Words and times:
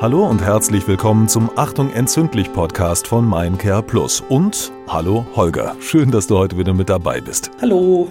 Hallo 0.00 0.26
und 0.26 0.40
herzlich 0.40 0.88
willkommen 0.88 1.28
zum 1.28 1.50
Achtung 1.56 1.90
entzündlich 1.90 2.50
Podcast 2.54 3.06
von 3.06 3.28
Mindcare 3.28 3.82
Plus. 3.82 4.22
Und 4.30 4.72
hallo 4.88 5.26
Holger, 5.36 5.76
schön, 5.78 6.10
dass 6.10 6.26
du 6.26 6.38
heute 6.38 6.56
wieder 6.56 6.72
mit 6.72 6.88
dabei 6.88 7.20
bist. 7.20 7.50
Hallo. 7.60 8.10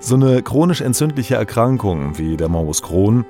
So 0.00 0.16
eine 0.16 0.42
chronisch 0.42 0.80
entzündliche 0.80 1.36
Erkrankung 1.36 2.18
wie 2.18 2.36
der 2.36 2.48
Morbus 2.48 2.82
Crohn 2.82 3.24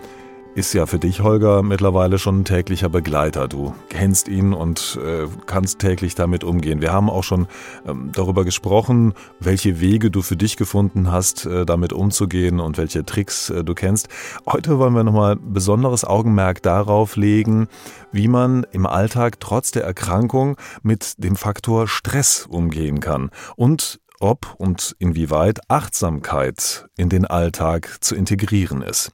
ist 0.55 0.73
ja 0.73 0.87
für 0.87 0.99
dich, 0.99 1.21
Holger, 1.21 1.63
mittlerweile 1.63 2.19
schon 2.19 2.41
ein 2.41 2.45
täglicher 2.45 2.89
Begleiter. 2.89 3.49
Du 3.49 3.75
kennst 3.89 4.29
ihn 4.29 4.53
und 4.53 4.99
äh, 5.05 5.27
kannst 5.47 5.79
täglich 5.79 6.15
damit 6.15 6.45
umgehen. 6.45 6.81
Wir 6.81 6.93
haben 6.93 7.09
auch 7.11 7.25
schon 7.25 7.47
ähm, 7.87 8.11
darüber 8.13 8.45
gesprochen, 8.45 9.15
welche 9.41 9.81
Wege 9.81 10.11
du 10.11 10.23
für 10.23 10.37
dich 10.37 10.57
gefunden 10.57 11.13
hast, 11.13 11.47
äh, 11.47 11.65
damit 11.65 11.93
umzugehen 11.93 12.61
und 12.61 12.79
welche 12.79 13.05
Tricks 13.05 13.51
äh, 13.51 13.63
du 13.63 13.75
kennst. 13.75 14.09
Heute 14.47 14.79
wollen 14.79 14.95
wir 14.95 15.05
nochmal 15.05 15.37
besonderes 15.37 16.05
Augenmerk 16.05 16.63
darauf 16.63 17.17
legen, 17.17 17.69
wie 18.11 18.29
man 18.29 18.67
im 18.73 18.87
Alltag 18.87 19.41
trotz 19.41 19.71
der 19.71 19.85
Erkrankung 19.85 20.57
mit 20.83 21.23
dem 21.23 21.37
Faktor 21.37 21.87
Stress 21.87 22.47
umgehen 22.49 23.01
kann 23.01 23.31
und 23.57 24.01
ob 24.21 24.55
und 24.59 24.97
inwieweit 24.99 25.61
Achtsamkeit 25.69 26.87
in 26.97 27.09
den 27.09 27.25
Alltag 27.25 27.99
zu 28.01 28.15
integrieren 28.15 28.83
ist. 28.83 29.11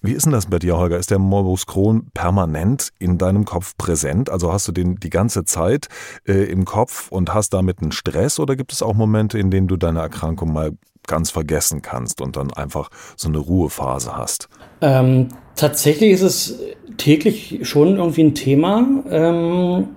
Wie 0.00 0.12
ist 0.12 0.24
denn 0.24 0.32
das 0.32 0.46
bei 0.46 0.58
dir, 0.58 0.76
Holger? 0.76 0.98
Ist 0.98 1.10
der 1.10 1.18
Morbus 1.18 1.66
Crohn 1.66 2.08
permanent 2.14 2.90
in 2.98 3.18
deinem 3.18 3.44
Kopf 3.44 3.76
präsent? 3.76 4.30
Also 4.30 4.52
hast 4.52 4.68
du 4.68 4.72
den 4.72 4.96
die 4.96 5.10
ganze 5.10 5.44
Zeit 5.44 5.88
äh, 6.26 6.44
im 6.44 6.64
Kopf 6.64 7.10
und 7.10 7.34
hast 7.34 7.50
damit 7.50 7.80
einen 7.80 7.92
Stress 7.92 8.38
oder 8.38 8.56
gibt 8.56 8.72
es 8.72 8.82
auch 8.82 8.94
Momente, 8.94 9.38
in 9.38 9.50
denen 9.50 9.68
du 9.68 9.76
deine 9.76 10.00
Erkrankung 10.00 10.52
mal 10.52 10.72
ganz 11.06 11.30
vergessen 11.30 11.82
kannst 11.82 12.20
und 12.20 12.36
dann 12.36 12.52
einfach 12.52 12.90
so 13.16 13.28
eine 13.28 13.38
Ruhephase 13.38 14.16
hast? 14.16 14.48
Ähm, 14.80 15.28
tatsächlich 15.54 16.12
ist 16.12 16.22
es 16.22 16.58
täglich 16.96 17.60
schon 17.62 17.96
irgendwie 17.96 18.24
ein 18.24 18.34
Thema. 18.34 18.86
Ähm, 19.10 19.88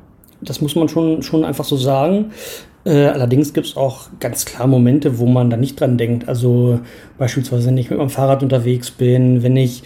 das 0.49 0.61
muss 0.61 0.75
man 0.75 0.89
schon, 0.89 1.21
schon 1.23 1.45
einfach 1.45 1.65
so 1.65 1.77
sagen. 1.77 2.31
Äh, 2.85 3.07
allerdings 3.07 3.53
gibt 3.53 3.67
es 3.67 3.77
auch 3.77 4.07
ganz 4.19 4.45
klar 4.45 4.67
Momente, 4.67 5.19
wo 5.19 5.25
man 5.25 5.49
da 5.49 5.57
nicht 5.57 5.79
dran 5.79 5.97
denkt. 5.97 6.27
Also 6.27 6.79
beispielsweise, 7.17 7.67
wenn 7.67 7.77
ich 7.77 7.89
mit 7.89 7.99
meinem 7.99 8.09
Fahrrad 8.09 8.43
unterwegs 8.43 8.91
bin, 8.91 9.43
wenn 9.43 9.57
ich 9.57 9.83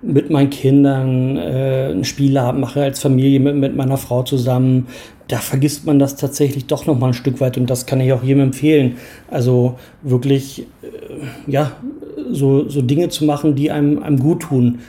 mit 0.00 0.30
meinen 0.30 0.50
Kindern 0.50 1.36
äh, 1.36 1.88
einen 1.90 2.04
Spielabend 2.04 2.60
mache 2.60 2.82
als 2.82 3.00
Familie 3.00 3.40
mit, 3.40 3.56
mit 3.56 3.76
meiner 3.76 3.96
Frau 3.96 4.22
zusammen, 4.22 4.86
da 5.26 5.38
vergisst 5.38 5.84
man 5.84 5.98
das 5.98 6.16
tatsächlich 6.16 6.66
doch 6.66 6.86
noch 6.86 6.98
mal 6.98 7.08
ein 7.08 7.14
Stück 7.14 7.40
weit 7.40 7.58
und 7.58 7.68
das 7.68 7.84
kann 7.84 8.00
ich 8.00 8.12
auch 8.12 8.22
jedem 8.22 8.44
empfehlen. 8.44 8.96
Also 9.30 9.78
wirklich, 10.02 10.66
äh, 10.82 11.50
ja, 11.50 11.72
so, 12.30 12.68
so 12.68 12.82
Dinge 12.82 13.08
zu 13.08 13.24
machen, 13.24 13.54
die 13.54 13.70
einem, 13.70 14.02
einem 14.02 14.18
gut 14.18 14.42
tun, 14.42 14.80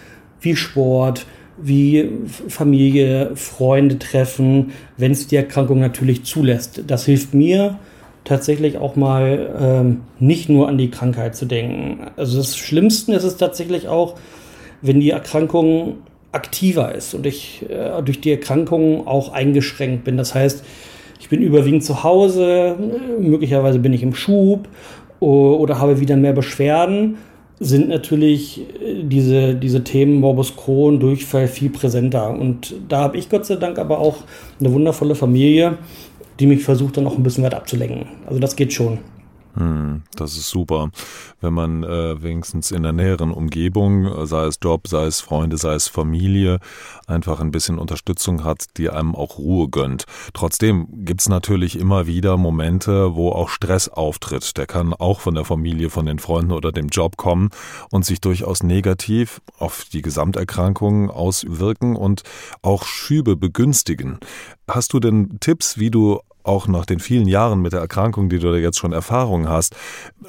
wie 0.42 0.56
Sport, 0.56 1.25
wie 1.62 2.10
Familie, 2.48 3.32
Freunde 3.36 4.00
treffen, 4.00 4.72
wenn 4.98 5.12
es 5.12 5.28
die 5.28 5.36
Erkrankung 5.36 5.80
natürlich 5.80 6.24
zulässt. 6.24 6.84
Das 6.88 7.06
hilft 7.06 7.34
mir 7.34 7.80
tatsächlich 8.24 8.78
auch 8.78 8.96
mal 8.96 9.56
ähm, 9.60 10.02
nicht 10.20 10.50
nur 10.50 10.68
an 10.68 10.78
die 10.78 10.92
Krankheit 10.92 11.36
zu 11.36 11.46
denken. 11.46 12.12
Also 12.16 12.38
das 12.38 12.58
Schlimmste 12.58 13.14
ist 13.14 13.24
es 13.24 13.38
tatsächlich 13.38 13.88
auch, 13.88 14.16
wenn 14.82 15.00
die 15.00 15.10
Erkrankung 15.10 15.98
aktiver 16.32 16.94
ist 16.94 17.14
und 17.14 17.26
ich 17.26 17.66
äh, 17.70 18.02
durch 18.04 18.22
die 18.22 18.32
Erkrankung 18.32 19.08
auch 19.08 19.34
eingeschränkt 19.34 20.04
bin. 20.04 20.18
Das 20.18 20.36
heißt, 20.36 20.64
ich 21.20 21.30
bin 21.30 21.42
überwiegend 21.42 21.84
zu 21.84 22.04
Hause, 22.04 22.78
möglicherweise 23.20 23.80
bin 23.80 23.94
ich 23.94 24.04
im 24.04 24.14
Schub 24.14 24.70
oder 25.20 25.80
habe 25.80 26.00
wieder 26.00 26.16
mehr 26.16 26.32
Beschwerden 26.32 27.18
sind 27.60 27.90
natürlich 27.90 28.62
äh, 28.82 29.04
diese, 29.04 29.56
diese 29.56 29.84
Themen 29.84 30.20
Morbus 30.20 30.56
Crohn, 30.56 31.00
Durchfall 31.00 31.48
viel 31.48 31.70
präsenter. 31.70 32.30
Und 32.30 32.76
da 32.88 33.00
habe 33.00 33.18
ich 33.18 33.30
Gott 33.30 33.46
sei 33.46 33.56
Dank 33.56 33.78
aber 33.78 34.00
auch 34.00 34.18
eine 34.60 34.72
wundervolle 34.72 35.16
Familie, 35.16 35.78
die 36.40 36.48
mich 36.48 36.64
versucht 36.64 36.98
dann 36.98 37.08
auch 37.08 37.18
ein 37.18 37.24
bisschen 37.24 37.44
weit 37.44 37.53
abzulenken. 37.53 38.08
Also 38.25 38.40
das 38.40 38.56
geht 38.56 38.74
schon. 38.74 39.00
Hm, 39.56 40.04
das 40.16 40.38
ist 40.38 40.50
super, 40.50 40.92
wenn 41.42 41.54
man 41.54 41.84
äh, 41.84 42.22
wenigstens 42.22 42.72
in 42.72 42.84
der 42.84 42.94
näheren 42.94 43.32
Umgebung, 43.32 44.26
sei 44.28 44.46
es 44.46 44.60
Job, 44.62 44.88
sei 44.88 45.06
es 45.06 45.22
Freunde, 45.22 45.58
sei 45.58 45.74
es 45.74 45.88
Familie, 45.88 46.60
einfach 47.08 47.40
ein 47.40 47.50
bisschen 47.50 47.80
Unterstützung 47.80 48.44
hat, 48.44 48.78
die 48.78 48.90
einem 48.90 49.16
auch 49.16 49.40
Ruhe 49.40 49.68
gönnt. 49.68 50.06
Trotzdem 50.34 50.88
gibt's 51.04 51.30
natürlich 51.30 51.80
immer 51.80 52.06
wieder 52.06 52.38
Momente, 52.38 53.16
wo 53.16 53.32
auch 53.32 53.50
Stress 53.50 53.90
auftritt. 53.90 54.56
Der 54.58 54.68
kann 54.68 54.94
auch 54.94 55.20
von 55.20 55.34
der 55.34 55.46
Familie, 55.46 55.90
von 55.90 56.06
den 56.06 56.20
Freunden 56.20 56.52
oder 56.52 56.72
dem 56.72 56.90
Job 56.90 57.18
kommen 57.18 57.50
und 57.90 58.06
sich 58.06 58.22
durchaus 58.22 58.62
negativ 58.62 59.42
auf 59.58 59.86
die 59.92 60.04
Gesamterkrankung 60.04 61.10
auswirken 61.10 61.96
und 61.96 62.22
auch 62.62 62.86
Schübe 62.86 63.36
begünstigen. 63.36 64.20
Hast 64.68 64.94
du 64.94 65.00
denn 65.00 65.40
Tipps, 65.40 65.80
wie 65.80 65.90
du 65.90 66.20
auch 66.44 66.67
nach 66.67 66.85
den 66.85 67.00
vielen 67.00 67.27
Jahren 67.27 67.61
mit 67.61 67.73
der 67.73 67.79
Erkrankung, 67.79 68.29
die 68.29 68.39
du 68.39 68.51
da 68.51 68.57
jetzt 68.57 68.77
schon 68.77 68.91
Erfahrung 68.91 69.47
hast, 69.47 69.75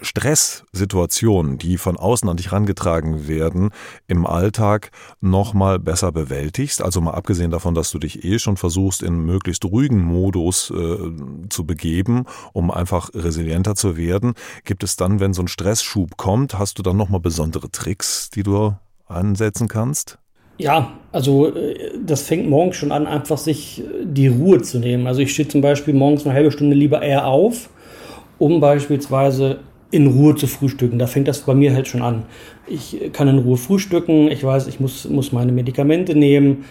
Stresssituationen, 0.02 1.58
die 1.58 1.78
von 1.78 1.96
außen 1.96 2.28
an 2.28 2.36
dich 2.36 2.52
rangetragen 2.52 3.26
werden, 3.28 3.70
im 4.06 4.26
Alltag 4.26 4.90
nochmal 5.20 5.78
besser 5.78 6.12
bewältigst? 6.12 6.82
Also 6.82 7.00
mal 7.00 7.14
abgesehen 7.14 7.50
davon, 7.50 7.74
dass 7.74 7.90
du 7.90 7.98
dich 7.98 8.24
eh 8.24 8.38
schon 8.38 8.56
versuchst, 8.56 9.02
in 9.02 9.24
möglichst 9.24 9.64
ruhigen 9.64 10.02
Modus 10.02 10.70
äh, 10.70 10.96
zu 11.48 11.64
begeben, 11.64 12.26
um 12.52 12.70
einfach 12.70 13.10
resilienter 13.14 13.74
zu 13.74 13.96
werden. 13.96 14.34
Gibt 14.64 14.84
es 14.84 14.96
dann, 14.96 15.20
wenn 15.20 15.34
so 15.34 15.42
ein 15.42 15.48
Stressschub 15.48 16.16
kommt, 16.16 16.58
hast 16.58 16.78
du 16.78 16.82
dann 16.82 16.96
nochmal 16.96 17.20
besondere 17.20 17.70
Tricks, 17.70 18.30
die 18.30 18.42
du 18.42 18.74
ansetzen 19.06 19.68
kannst? 19.68 20.19
Ja, 20.60 20.92
also 21.10 21.54
äh, 21.54 21.92
das 22.04 22.22
fängt 22.22 22.48
morgens 22.48 22.76
schon 22.76 22.92
an, 22.92 23.06
einfach 23.06 23.38
sich 23.38 23.80
äh, 23.80 24.04
die 24.04 24.28
Ruhe 24.28 24.60
zu 24.60 24.78
nehmen. 24.78 25.06
Also 25.06 25.22
ich 25.22 25.32
stehe 25.32 25.48
zum 25.48 25.62
Beispiel 25.62 25.94
morgens 25.94 26.26
eine 26.26 26.34
halbe 26.34 26.52
Stunde 26.52 26.76
lieber 26.76 27.00
eher 27.00 27.26
auf, 27.26 27.70
um 28.38 28.60
beispielsweise 28.60 29.60
in 29.90 30.06
Ruhe 30.06 30.36
zu 30.36 30.46
frühstücken. 30.46 30.98
Da 30.98 31.06
fängt 31.06 31.28
das 31.28 31.40
bei 31.40 31.54
mir 31.54 31.74
halt 31.74 31.88
schon 31.88 32.02
an. 32.02 32.24
Ich 32.66 33.10
kann 33.12 33.26
in 33.26 33.38
Ruhe 33.38 33.56
frühstücken, 33.56 34.30
ich 34.30 34.44
weiß, 34.44 34.66
ich 34.66 34.80
muss, 34.80 35.08
muss 35.08 35.32
meine 35.32 35.50
Medikamente 35.50 36.14
nehmen, 36.14 36.66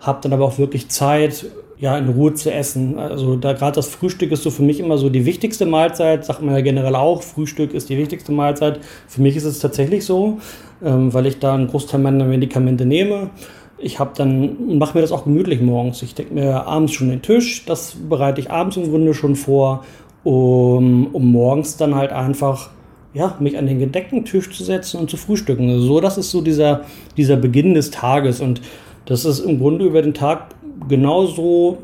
habe 0.00 0.18
dann 0.22 0.32
aber 0.32 0.44
auch 0.44 0.58
wirklich 0.58 0.88
Zeit, 0.88 1.46
ja, 1.80 1.96
in 1.96 2.08
Ruhe 2.08 2.34
zu 2.34 2.52
essen. 2.52 2.98
Also 2.98 3.36
da 3.36 3.52
gerade 3.52 3.76
das 3.76 3.88
Frühstück 3.88 4.32
ist 4.32 4.42
so 4.42 4.50
für 4.50 4.62
mich 4.62 4.80
immer 4.80 4.98
so 4.98 5.10
die 5.10 5.24
wichtigste 5.24 5.64
Mahlzeit, 5.66 6.24
sagt 6.24 6.42
man 6.42 6.54
ja 6.54 6.60
generell 6.60 6.96
auch, 6.96 7.22
Frühstück 7.22 7.72
ist 7.72 7.88
die 7.88 7.98
wichtigste 7.98 8.32
Mahlzeit. 8.32 8.80
Für 9.06 9.22
mich 9.22 9.36
ist 9.36 9.44
es 9.44 9.60
tatsächlich 9.60 10.04
so, 10.04 10.38
ähm, 10.84 11.14
weil 11.14 11.26
ich 11.26 11.38
da 11.38 11.54
einen 11.54 11.68
Großteil 11.68 12.00
meiner 12.00 12.24
Medikamente 12.24 12.84
nehme. 12.84 13.30
Ich 13.78 14.00
habe 14.00 14.10
dann, 14.16 14.76
mache 14.78 14.96
mir 14.96 15.02
das 15.02 15.12
auch 15.12 15.24
gemütlich 15.24 15.60
morgens. 15.60 16.02
Ich 16.02 16.14
denke 16.14 16.34
mir 16.34 16.66
abends 16.66 16.92
schon 16.92 17.10
den 17.10 17.22
Tisch, 17.22 17.64
das 17.64 17.96
bereite 18.08 18.40
ich 18.40 18.50
abends 18.50 18.76
im 18.76 18.90
Grunde 18.90 19.14
schon 19.14 19.36
vor, 19.36 19.84
um, 20.24 21.06
um 21.14 21.30
morgens 21.30 21.76
dann 21.76 21.94
halt 21.94 22.10
einfach 22.10 22.70
ja, 23.14 23.36
mich 23.38 23.56
an 23.56 23.66
den 23.66 23.78
gedeckten 23.78 24.24
Tisch 24.24 24.50
zu 24.50 24.64
setzen 24.64 25.00
und 25.00 25.10
zu 25.10 25.16
frühstücken. 25.16 25.80
So, 25.80 26.00
das 26.00 26.18
ist 26.18 26.30
so 26.30 26.40
dieser, 26.40 26.82
dieser 27.16 27.36
Beginn 27.36 27.74
des 27.74 27.90
Tages. 27.90 28.40
Und 28.40 28.60
das 29.06 29.24
ist 29.24 29.40
im 29.40 29.58
Grunde 29.58 29.86
über 29.86 30.02
den 30.02 30.12
Tag 30.12 30.48
genauso 30.86 31.78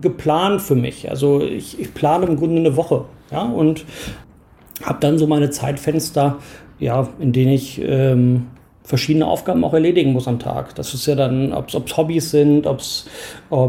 geplant 0.00 0.62
für 0.62 0.74
mich. 0.74 1.10
Also 1.10 1.40
ich, 1.40 1.78
ich 1.80 1.94
plane 1.94 2.26
im 2.26 2.36
Grunde 2.36 2.56
eine 2.60 2.76
Woche. 2.76 3.04
Ja, 3.30 3.42
und 3.42 3.84
habe 4.82 4.98
dann 5.00 5.18
so 5.18 5.26
meine 5.26 5.50
Zeitfenster, 5.50 6.38
ja, 6.78 7.08
in 7.18 7.32
denen 7.32 7.52
ich 7.52 7.80
ähm, 7.82 8.46
verschiedene 8.84 9.26
Aufgaben 9.26 9.64
auch 9.64 9.74
erledigen 9.74 10.12
muss 10.12 10.28
am 10.28 10.38
Tag. 10.38 10.74
Das 10.76 10.94
ist 10.94 11.06
ja 11.06 11.14
dann, 11.14 11.52
ob 11.52 11.68
es 11.68 11.96
Hobbys 11.96 12.30
sind, 12.30 12.66
ob 12.66 12.80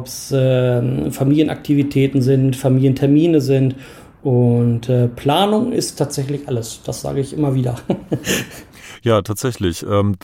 es 0.06 0.32
äh, 0.32 1.12
Familienaktivitäten 1.12 2.22
sind, 2.22 2.56
Familientermine 2.56 3.42
sind. 3.42 3.76
Und 4.24 4.90
äh, 4.90 5.08
Planung 5.08 5.72
ist 5.72 5.96
tatsächlich 5.96 6.48
alles. 6.48 6.82
Das 6.84 7.02
sage 7.02 7.22
ich 7.22 7.34
immer 7.34 7.56
wieder. 7.56 7.76
Ja, 9.04 9.22
tatsächlich. 9.22 9.86
Ähm, 9.88 10.18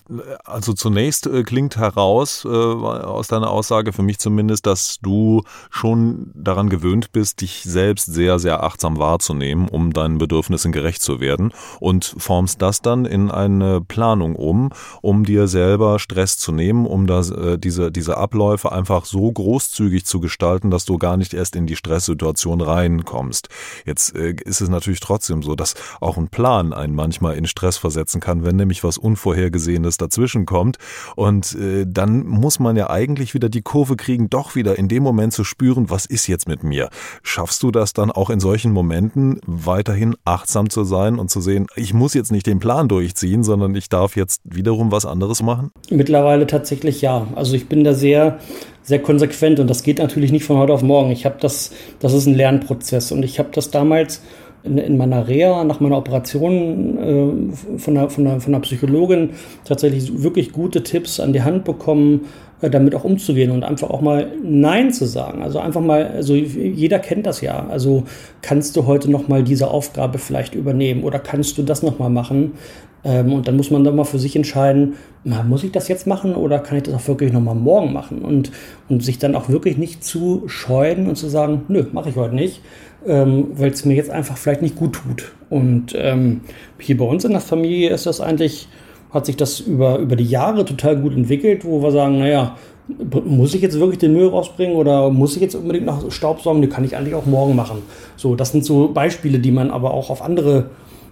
also 0.43 0.73
zunächst 0.73 1.27
äh, 1.27 1.43
klingt 1.43 1.77
heraus 1.77 2.45
äh, 2.45 2.49
aus 2.49 3.27
deiner 3.27 3.49
Aussage 3.49 3.93
für 3.93 4.03
mich 4.03 4.19
zumindest, 4.19 4.65
dass 4.65 4.99
du 5.01 5.43
schon 5.69 6.31
daran 6.33 6.69
gewöhnt 6.69 7.11
bist, 7.11 7.41
dich 7.41 7.63
selbst 7.63 8.05
sehr, 8.05 8.39
sehr 8.39 8.63
achtsam 8.63 8.97
wahrzunehmen, 8.97 9.67
um 9.67 9.93
deinen 9.93 10.17
Bedürfnissen 10.17 10.71
gerecht 10.71 11.01
zu 11.01 11.19
werden 11.19 11.53
und 11.79 12.15
formst 12.17 12.61
das 12.61 12.81
dann 12.81 13.05
in 13.05 13.31
eine 13.31 13.81
Planung 13.81 14.35
um, 14.35 14.71
um 15.01 15.23
dir 15.23 15.47
selber 15.47 15.99
Stress 15.99 16.37
zu 16.37 16.51
nehmen, 16.51 16.85
um 16.85 17.07
das, 17.07 17.29
äh, 17.29 17.57
diese, 17.57 17.91
diese 17.91 18.17
Abläufe 18.17 18.71
einfach 18.71 19.05
so 19.05 19.31
großzügig 19.31 20.05
zu 20.05 20.19
gestalten, 20.19 20.71
dass 20.71 20.85
du 20.85 20.97
gar 20.97 21.17
nicht 21.17 21.33
erst 21.33 21.55
in 21.55 21.67
die 21.67 21.75
Stresssituation 21.75 22.61
reinkommst. 22.61 23.49
Jetzt 23.85 24.11
ist 24.15 24.61
es 24.61 24.69
natürlich 24.69 24.99
trotzdem 24.99 25.43
so, 25.43 25.55
dass 25.55 25.75
auch 25.99 26.17
ein 26.17 26.29
Plan 26.29 26.73
einen 26.73 26.95
manchmal 26.95 27.35
in 27.35 27.45
Stress 27.45 27.77
versetzen 27.77 28.21
kann, 28.21 28.43
wenn 28.45 28.57
nämlich 28.63 28.83
was 28.83 28.97
Unvorhergesehenes 28.97 29.97
dazwischen 29.97 30.45
kommt. 30.45 30.77
Und 31.15 31.55
äh, 31.55 31.85
dann 31.87 32.25
muss 32.25 32.59
man 32.59 32.75
ja 32.75 32.89
eigentlich 32.89 33.33
wieder 33.33 33.49
die 33.49 33.61
Kurve 33.61 33.95
kriegen, 33.95 34.29
doch 34.29 34.55
wieder 34.55 34.77
in 34.77 34.87
dem 34.87 35.03
Moment 35.03 35.33
zu 35.33 35.43
spüren, 35.43 35.89
was 35.89 36.05
ist 36.05 36.27
jetzt 36.27 36.47
mit 36.47 36.63
mir? 36.63 36.89
Schaffst 37.21 37.61
du 37.63 37.71
das 37.71 37.93
dann 37.93 38.11
auch 38.11 38.29
in 38.29 38.39
solchen 38.39 38.71
Momenten 38.71 39.39
weiterhin 39.45 40.15
achtsam 40.25 40.69
zu 40.69 40.83
sein 40.83 41.19
und 41.19 41.29
zu 41.29 41.41
sehen, 41.41 41.67
ich 41.75 41.93
muss 41.93 42.13
jetzt 42.13 42.31
nicht 42.31 42.47
den 42.47 42.59
Plan 42.59 42.87
durchziehen, 42.87 43.43
sondern 43.43 43.75
ich 43.75 43.89
darf 43.89 44.15
jetzt 44.15 44.41
wiederum 44.43 44.91
was 44.91 45.05
anderes 45.05 45.43
machen? 45.43 45.71
Mittlerweile 45.89 46.47
tatsächlich 46.47 47.01
ja. 47.01 47.27
Also 47.35 47.55
ich 47.55 47.67
bin 47.67 47.83
da 47.83 47.93
sehr 47.93 48.39
sehr 48.83 48.99
konsequent 48.99 49.59
und 49.59 49.69
das 49.69 49.83
geht 49.83 49.99
natürlich 49.99 50.31
nicht 50.31 50.43
von 50.43 50.57
heute 50.57 50.73
auf 50.73 50.83
morgen. 50.83 51.09
Ich 51.11 51.25
habe 51.25 51.37
das, 51.39 51.71
das 51.99 52.13
ist 52.13 52.25
ein 52.25 52.35
Lernprozess 52.35 53.11
und 53.11 53.23
ich 53.23 53.39
habe 53.39 53.49
das 53.53 53.71
damals 53.71 54.21
in, 54.63 54.77
in 54.77 54.97
meiner 54.97 55.27
Reha 55.27 55.63
nach 55.63 55.79
meiner 55.79 55.97
Operation 55.97 56.97
äh, 56.97 57.77
von, 57.77 57.95
der, 57.95 58.09
von, 58.09 58.23
der, 58.23 58.39
von 58.39 58.53
der 58.53 58.59
Psychologin 58.59 59.31
tatsächlich 59.65 60.23
wirklich 60.23 60.51
gute 60.51 60.83
Tipps 60.83 61.19
an 61.19 61.33
die 61.33 61.41
Hand 61.41 61.63
bekommen, 61.65 62.21
damit 62.69 62.95
auch 62.95 63.03
umzugehen 63.03 63.51
und 63.51 63.63
einfach 63.63 63.89
auch 63.89 64.01
mal 64.01 64.27
Nein 64.43 64.91
zu 64.91 65.05
sagen. 65.05 65.41
Also 65.41 65.59
einfach 65.59 65.81
mal, 65.81 66.07
also 66.07 66.33
jeder 66.35 66.99
kennt 66.99 67.25
das 67.25 67.41
ja. 67.41 67.67
Also 67.69 68.03
kannst 68.41 68.75
du 68.75 68.85
heute 68.85 69.09
noch 69.09 69.27
mal 69.27 69.43
diese 69.43 69.69
Aufgabe 69.69 70.17
vielleicht 70.17 70.55
übernehmen 70.55 71.03
oder 71.03 71.19
kannst 71.19 71.57
du 71.57 71.63
das 71.63 71.83
noch 71.83 71.99
mal 71.99 72.09
machen? 72.09 72.53
Ähm, 73.05 73.33
und 73.33 73.47
dann 73.47 73.57
muss 73.57 73.69
man 73.69 73.83
dann 73.83 73.95
mal 73.95 74.05
für 74.05 74.19
sich 74.19 74.35
entscheiden, 74.35 74.93
na, 75.23 75.43
muss 75.43 75.63
ich 75.63 75.71
das 75.71 75.87
jetzt 75.87 76.07
machen 76.07 76.35
oder 76.35 76.59
kann 76.59 76.77
ich 76.77 76.83
das 76.83 76.93
auch 76.93 77.07
wirklich 77.07 77.33
noch 77.33 77.41
mal 77.41 77.55
morgen 77.55 77.91
machen? 77.93 78.21
Und, 78.21 78.51
und 78.89 79.03
sich 79.03 79.19
dann 79.19 79.35
auch 79.35 79.49
wirklich 79.49 79.77
nicht 79.77 80.03
zu 80.03 80.43
scheuen 80.47 81.07
und 81.07 81.15
zu 81.15 81.27
sagen, 81.27 81.63
nö, 81.67 81.85
mache 81.91 82.09
ich 82.09 82.15
heute 82.15 82.35
nicht, 82.35 82.61
ähm, 83.05 83.47
weil 83.55 83.71
es 83.71 83.85
mir 83.85 83.95
jetzt 83.95 84.09
einfach 84.09 84.37
vielleicht 84.37 84.61
nicht 84.61 84.75
gut 84.75 84.93
tut. 84.93 85.33
Und 85.49 85.93
ähm, 85.97 86.41
hier 86.79 86.97
bei 86.97 87.05
uns 87.05 87.25
in 87.25 87.31
der 87.31 87.41
Familie 87.41 87.89
ist 87.89 88.05
das 88.05 88.21
eigentlich, 88.21 88.69
hat 89.13 89.25
sich 89.25 89.37
das 89.37 89.59
über, 89.59 89.99
über 89.99 90.15
die 90.15 90.25
Jahre 90.25 90.65
total 90.65 90.97
gut 90.97 91.15
entwickelt, 91.15 91.63
wo 91.65 91.81
wir 91.81 91.91
sagen, 91.91 92.19
naja, 92.19 92.55
muss 93.25 93.53
ich 93.53 93.61
jetzt 93.61 93.79
wirklich 93.79 93.99
den 93.99 94.13
Müll 94.13 94.27
rausbringen 94.27 94.75
oder 94.75 95.09
muss 95.09 95.35
ich 95.35 95.41
jetzt 95.41 95.55
unbedingt 95.55 95.85
noch 95.85 96.11
Staub 96.11 96.41
sorgen? 96.41 96.61
Die 96.61 96.67
kann 96.67 96.83
ich 96.83 96.97
eigentlich 96.97 97.15
auch 97.15 97.25
morgen 97.25 97.55
machen. 97.55 97.81
So, 98.17 98.35
das 98.35 98.51
sind 98.51 98.65
so 98.65 98.89
Beispiele, 98.89 99.39
die 99.39 99.51
man 99.51 99.71
aber 99.71 99.93
auch 99.93 100.09
auf 100.09 100.21
andere, 100.21 100.69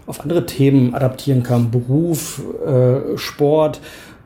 auf 0.08 0.20
andere 0.20 0.46
Themen 0.46 0.94
adaptieren 0.94 1.44
kann. 1.44 1.72
Beruf, 1.72 2.42
äh, 2.66 3.18
Sport, 3.18 3.80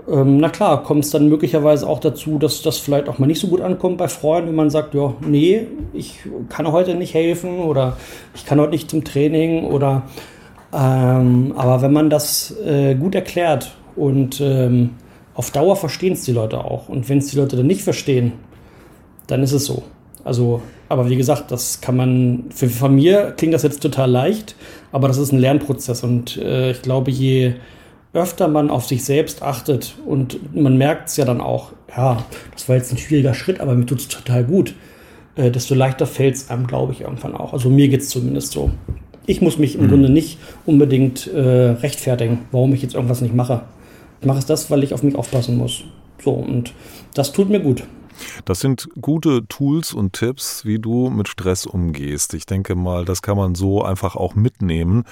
ähm, 0.07 0.37
na 0.37 0.49
klar, 0.49 0.83
kommt 0.83 1.03
es 1.03 1.11
dann 1.11 1.29
möglicherweise 1.29 1.87
auch 1.87 1.99
dazu, 1.99 2.37
dass 2.37 2.61
das 2.61 2.77
vielleicht 2.77 3.09
auch 3.09 3.17
mal 3.17 3.25
nicht 3.25 3.39
so 3.39 3.47
gut 3.47 3.61
ankommt 3.61 3.97
bei 3.97 4.07
Freunden, 4.07 4.49
wenn 4.49 4.55
man 4.55 4.69
sagt, 4.69 4.93
ja, 4.93 5.13
nee, 5.21 5.67
ich 5.93 6.19
kann 6.49 6.71
heute 6.71 6.95
nicht 6.95 7.13
helfen 7.13 7.59
oder 7.59 7.97
ich 8.35 8.45
kann 8.45 8.59
heute 8.59 8.71
nicht 8.71 8.89
zum 8.89 9.03
Training 9.03 9.65
oder 9.65 10.03
ähm, 10.75 11.53
aber 11.55 11.81
wenn 11.81 11.93
man 11.93 12.09
das 12.09 12.53
äh, 12.65 12.95
gut 12.95 13.15
erklärt 13.15 13.75
und 13.95 14.41
ähm, 14.41 14.91
auf 15.33 15.51
Dauer 15.51 15.75
verstehen 15.75 16.13
es 16.13 16.23
die 16.23 16.33
Leute 16.33 16.59
auch. 16.59 16.89
Und 16.89 17.07
wenn 17.07 17.19
es 17.19 17.27
die 17.27 17.37
Leute 17.37 17.55
dann 17.55 17.67
nicht 17.67 17.81
verstehen, 17.81 18.33
dann 19.27 19.41
ist 19.41 19.53
es 19.53 19.65
so. 19.65 19.83
Also, 20.25 20.61
aber 20.89 21.09
wie 21.09 21.15
gesagt, 21.15 21.51
das 21.51 21.81
kann 21.81 21.95
man, 21.95 22.45
für, 22.49 22.67
für 22.67 22.89
mir 22.89 23.33
klingt 23.37 23.53
das 23.53 23.63
jetzt 23.63 23.81
total 23.81 24.09
leicht, 24.09 24.55
aber 24.91 25.07
das 25.07 25.17
ist 25.17 25.31
ein 25.31 25.39
Lernprozess 25.39 26.03
und 26.03 26.37
äh, 26.37 26.71
ich 26.71 26.81
glaube, 26.81 27.11
je, 27.11 27.53
öfter 28.13 28.47
man 28.47 28.69
auf 28.69 28.85
sich 28.85 29.03
selbst 29.03 29.43
achtet 29.43 29.95
und 30.05 30.55
man 30.55 30.77
merkt 30.77 31.09
es 31.09 31.17
ja 31.17 31.25
dann 31.25 31.41
auch, 31.41 31.73
ja, 31.95 32.23
das 32.53 32.67
war 32.67 32.75
jetzt 32.75 32.91
ein 32.91 32.97
schwieriger 32.97 33.33
Schritt, 33.33 33.59
aber 33.59 33.75
mir 33.75 33.85
tut 33.85 33.99
es 33.99 34.07
total 34.07 34.43
gut, 34.43 34.73
äh, 35.35 35.51
desto 35.51 35.75
leichter 35.75 36.07
fällt 36.07 36.35
es 36.35 36.49
einem, 36.49 36.65
glaube 36.65 36.93
ich, 36.93 37.01
irgendwann 37.01 37.35
auch. 37.35 37.53
Also 37.53 37.69
mir 37.69 37.87
geht 37.87 38.01
es 38.01 38.09
zumindest 38.09 38.51
so. 38.51 38.71
Ich 39.27 39.41
muss 39.41 39.57
mich 39.57 39.75
im 39.75 39.85
mhm. 39.85 39.89
Grunde 39.89 40.09
nicht 40.09 40.37
unbedingt 40.65 41.27
äh, 41.27 41.39
rechtfertigen, 41.39 42.39
warum 42.51 42.73
ich 42.73 42.81
jetzt 42.81 42.95
irgendwas 42.95 43.21
nicht 43.21 43.33
mache. 43.33 43.61
Ich 44.21 44.27
mache 44.27 44.39
es 44.39 44.45
das, 44.45 44.71
weil 44.71 44.83
ich 44.83 44.93
auf 44.93 45.03
mich 45.03 45.15
aufpassen 45.15 45.57
muss. 45.57 45.83
So, 46.23 46.31
und 46.31 46.73
das 47.13 47.31
tut 47.31 47.49
mir 47.49 47.59
gut. 47.59 47.83
Das 48.45 48.59
sind 48.59 48.87
gute 49.01 49.47
Tools 49.47 49.93
und 49.93 50.13
Tipps, 50.13 50.65
wie 50.65 50.79
du 50.79 51.09
mit 51.09 51.27
Stress 51.27 51.65
umgehst. 51.65 52.33
Ich 52.33 52.45
denke 52.45 52.75
mal, 52.75 53.05
das 53.05 53.21
kann 53.21 53.37
man 53.37 53.55
so 53.55 53.83
einfach 53.83 54.15
auch 54.15 54.35
mitnehmen. 54.35 55.03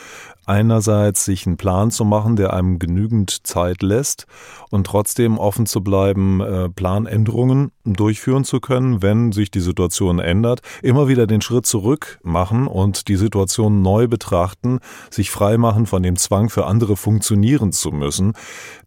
Einerseits 0.46 1.24
sich 1.24 1.48
einen 1.48 1.58
Plan 1.58 1.90
zu 1.90 2.04
machen, 2.04 2.36
der 2.36 2.54
einem 2.54 2.78
genügend 2.78 3.48
Zeit 3.48 3.82
lässt 3.82 4.28
und 4.70 4.86
trotzdem 4.86 5.38
offen 5.38 5.66
zu 5.66 5.82
bleiben, 5.82 6.42
äh, 6.42 6.70
Planänderungen 6.70 7.72
durchführen 7.86 8.44
zu 8.44 8.60
können, 8.60 9.02
wenn 9.02 9.32
sich 9.32 9.52
die 9.52 9.62
Situation 9.62 10.20
ändert. 10.20 10.62
Immer 10.82 11.08
wieder 11.08 11.28
den 11.28 11.42
Schritt 11.42 11.66
zurück 11.66 12.20
machen 12.24 12.68
und 12.68 13.08
die 13.08 13.16
Situation 13.16 13.82
neu 13.82 14.08
betrachten, 14.08 14.80
sich 15.10 15.32
frei 15.32 15.58
machen 15.58 15.86
von 15.86 16.04
dem 16.04 16.18
Zwang, 16.18 16.50
für 16.50 16.66
andere 16.66 16.98
funktionieren 16.98 17.72
zu 17.72 17.92
müssen. 17.92 18.34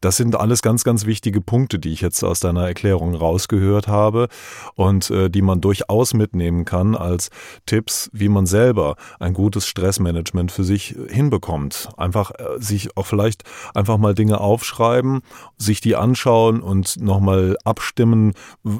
Das 0.03 0.17
sind 0.17 0.37
alles 0.37 0.61
ganz, 0.61 0.85
ganz 0.85 1.07
wichtige 1.07 1.41
Punkte, 1.41 1.79
die 1.79 1.91
ich 1.91 2.03
jetzt 2.03 2.23
aus 2.23 2.41
deiner 2.41 2.67
Erklärung 2.67 3.15
rausgehört 3.15 3.89
habe 3.89 4.06
habe 4.06 4.29
und 4.75 5.11
äh, 5.11 5.29
die 5.29 5.43
man 5.43 5.61
durchaus 5.61 6.14
mitnehmen 6.14 6.64
kann 6.64 6.94
als 6.94 7.31
Tipps, 7.67 8.08
wie 8.12 8.29
man 8.29 8.47
selber 8.47 8.97
ein 9.19 9.35
gutes 9.35 9.67
Stressmanagement 9.67 10.53
für 10.53 10.64
sich 10.64 10.94
hinbekommt. 11.08 11.88
Einfach 11.97 12.31
äh, 12.31 12.58
sich 12.58 12.97
auch 12.97 13.06
vielleicht 13.06 13.43
einfach 13.75 13.99
mal 13.99 14.14
Dinge 14.14 14.41
aufschreiben, 14.41 15.20
sich 15.58 15.81
die 15.81 15.97
anschauen 15.97 16.61
und 16.61 17.00
nochmal 17.00 17.56
abstimmen, 17.64 18.32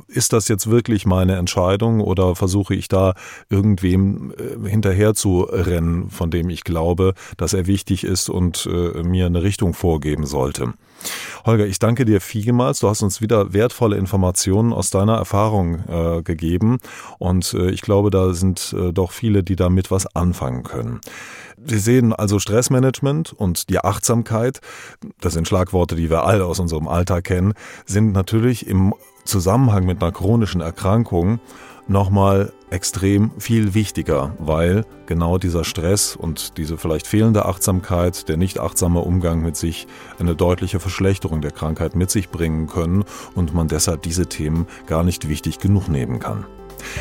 ist 0.09 0.33
das 0.33 0.49
jetzt 0.49 0.71
wirklich 0.71 1.07
meine 1.07 1.37
Entscheidung 1.37 2.01
oder 2.01 2.35
versuche 2.35 2.75
ich 2.75 2.89
da 2.89 3.15
irgendwem 3.51 4.33
äh, 4.33 4.69
hinterher 4.69 5.15
zu 5.15 5.43
rennen, 5.43 6.11
von 6.11 6.31
dem 6.31 6.51
ich 6.51 6.65
glaube, 6.65 7.15
dass 7.37 7.53
er 7.53 7.67
wichtig 7.67 8.05
ist 8.05 8.29
und 8.29 8.69
äh, 8.71 9.03
mir 9.03 9.27
eine 9.27 9.43
Richtung 9.43 9.75
vorgeben 9.75 10.27
sollte. 10.27 10.75
Holger, 11.45 11.67
ich 11.67 11.79
danke 11.79 12.05
dir 12.05 12.21
vielmals. 12.21 12.81
Du 12.81 12.89
hast 12.89 13.03
uns 13.03 13.21
wieder 13.21 13.53
wertvolle 13.53 13.97
Informationen 13.97 14.73
aus 14.73 14.91
deiner 14.91 15.17
Erfahrung 15.17 15.85
äh, 15.89 16.23
gegeben 16.23 16.79
und 17.19 17.55
äh, 17.55 17.71
ich 17.71 17.83
glaube, 17.83 18.11
da 18.11 18.33
sind 18.33 18.75
äh, 18.77 18.93
doch 18.93 19.13
viele, 19.13 19.43
die 19.43 19.57
damit 19.57 19.91
was 19.91 20.07
anfangen 20.15 20.65
können. 20.65 21.01
Wir 21.57 21.79
sehen 21.79 22.13
also 22.13 22.39
Stressmanagement 22.39 23.33
und 23.33 23.71
die 23.71 23.79
Achtsamkeit, 23.79 24.61
das 25.21 25.33
sind 25.33 25.49
Schlagworte, 25.49 25.97
die 25.97 26.11
wir 26.11 26.25
alle 26.25 26.45
aus 26.45 26.59
unserem 26.59 26.89
Alltag 26.89 27.25
kennen, 27.25 27.55
sind 27.87 28.13
natürlich 28.13 28.67
im 28.67 28.95
Zusammenhang 29.25 29.87
mit 29.87 30.03
einer 30.03 30.13
chronischen 30.13 30.61
Erkrankung 30.61 31.41
nochmal 31.89 32.53
extrem 32.71 33.31
viel 33.39 33.75
wichtiger, 33.75 34.35
weil 34.39 34.85
genau 35.07 35.39
dieser 35.39 35.65
Stress 35.65 36.17
und 36.17 36.57
diese 36.59 36.77
vielleicht 36.77 37.07
fehlende 37.07 37.47
Achtsamkeit, 37.47 38.29
der 38.29 38.37
nicht 38.37 38.59
achtsame 38.59 39.01
Umgang 39.01 39.41
mit 39.43 39.57
sich 39.57 39.87
eine 40.19 40.35
deutliche 40.35 40.81
Verschlechterung 40.81 41.41
der 41.41 41.53
Krankheit 41.53 41.95
mit 41.95 42.11
sich 42.11 42.29
bringen 42.29 42.67
können 42.67 43.05
und 43.35 43.55
man 43.55 43.69
deshalb 43.69 44.03
diese 44.03 44.27
Themen 44.27 44.67
gar 44.87 45.05
nicht 45.05 45.29
wichtig 45.29 45.59
genug 45.59 45.89
nehmen 45.89 46.19
kann. 46.19 46.45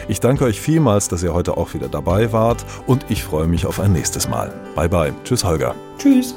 Ich 0.08 0.20
danke 0.20 0.46
euch 0.46 0.62
vielmals, 0.62 1.08
dass 1.10 1.24
ihr 1.24 1.34
heute 1.34 1.58
auch 1.58 1.74
wieder 1.74 1.90
dabei 1.90 2.32
wart 2.32 2.66
und 2.88 3.06
ich 3.10 3.24
freue 3.24 3.48
mich 3.48 3.66
auf 3.66 3.80
ein 3.80 3.92
nächstes 3.92 4.30
Mal. 4.30 4.54
Bye 4.76 4.90
bye. 4.90 5.14
Tschüss, 5.24 5.44
Holger. 5.44 5.76
Tschüss. 5.98 6.36